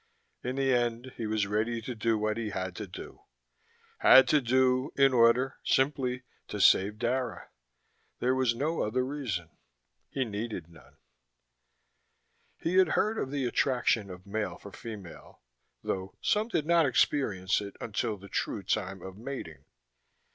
In 0.43 0.55
the 0.55 0.73
end 0.73 1.13
he 1.17 1.27
was 1.27 1.45
ready 1.45 1.79
to 1.83 1.93
do 1.93 2.17
what 2.17 2.35
he 2.35 2.49
had 2.49 2.75
to 2.77 2.87
do 2.87 3.21
had 3.99 4.27
to 4.29 4.41
do 4.41 4.91
in 4.97 5.13
order, 5.13 5.59
simply, 5.63 6.23
to 6.47 6.59
save 6.59 6.97
Dara. 6.97 7.49
There 8.17 8.33
was 8.33 8.55
no 8.55 8.81
other 8.81 9.05
reason: 9.05 9.49
he 10.09 10.25
needed 10.25 10.69
none. 10.69 10.97
He 12.57 12.77
had 12.77 12.89
heard 12.97 13.19
of 13.19 13.29
the 13.29 13.45
attraction 13.45 14.09
of 14.09 14.25
male 14.25 14.57
for 14.57 14.71
female, 14.71 15.43
though 15.83 16.17
some 16.19 16.47
did 16.47 16.65
not 16.65 16.87
experience 16.87 17.61
it 17.61 17.75
until 17.79 18.17
the 18.17 18.27
true 18.27 18.63
time 18.63 19.03
of 19.03 19.19
mating. 19.19 19.65